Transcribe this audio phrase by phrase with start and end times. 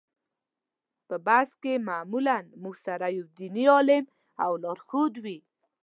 [1.07, 4.03] په بس کې معمولا موږ سره یو دیني عالم
[4.43, 5.37] او لارښود وي.